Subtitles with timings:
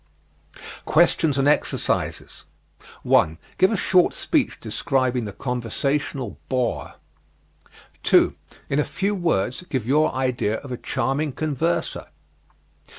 [0.85, 2.45] QUESTIONS AND EXERCISES
[3.03, 3.37] 1.
[3.59, 6.95] Give a short speech describing the conversational bore.
[8.01, 8.33] 2.
[8.67, 12.07] In a few words give your idea of a charming converser.